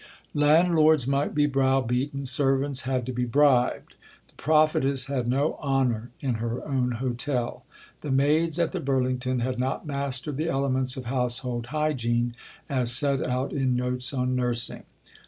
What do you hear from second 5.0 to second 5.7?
had no